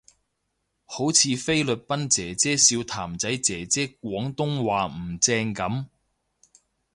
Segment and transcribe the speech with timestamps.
[0.85, 5.85] 好似菲律賓姐姐笑譚仔姐姐廣東話唔正噉